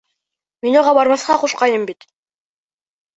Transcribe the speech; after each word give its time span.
Мин 0.65 0.77
уға 0.79 0.93
бармаҫҡа 0.97 1.35
ҡушҡайным 1.41 1.83
бит! 1.91 2.09